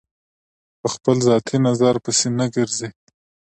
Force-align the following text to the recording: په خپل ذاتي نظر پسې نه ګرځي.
په 0.79 0.87
خپل 0.93 1.17
ذاتي 1.27 1.57
نظر 1.67 1.95
پسې 2.03 2.27
نه 2.37 2.45
ګرځي. 2.55 2.89